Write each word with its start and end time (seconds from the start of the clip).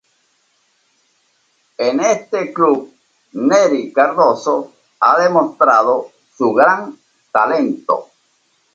En 1.77 1.99
este 1.99 2.51
club 2.51 2.91
Neri 3.33 3.93
Cardozo 3.93 4.73
ha 5.01 5.19
demostrado 5.21 6.09
su 6.35 6.51
gran 6.53 6.97
talento. 7.31 8.07